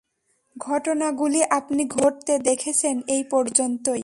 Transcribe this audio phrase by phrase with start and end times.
[0.55, 3.99] ঘটনাগুলি আপনি ঘটতে দেখেছেন এই পর্যন্তই।